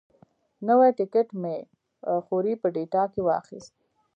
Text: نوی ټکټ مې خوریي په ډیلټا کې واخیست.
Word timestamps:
نوی 0.67 0.89
ټکټ 0.97 1.27
مې 1.41 1.55
خوریي 2.25 2.55
په 2.61 2.67
ډیلټا 2.75 3.03
کې 3.13 3.21
واخیست. 3.23 3.73